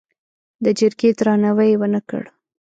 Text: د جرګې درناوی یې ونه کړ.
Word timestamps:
د 0.63 0.65
جرګې 0.79 1.09
درناوی 1.17 1.69
یې 1.71 1.77
ونه 1.81 2.01
کړ. 2.09 2.23